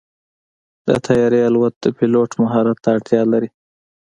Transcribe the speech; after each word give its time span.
د 0.87 0.89
طیارې 1.05 1.39
الوت 1.49 1.73
د 1.83 1.85
پيلوټ 1.97 2.31
مهارت 2.41 2.77
ته 2.83 2.89
اړتیا 2.95 3.21
لري. 3.33 3.49